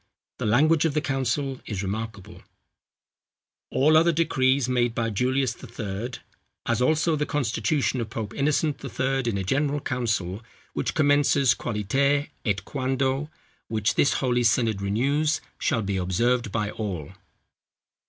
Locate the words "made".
4.67-4.95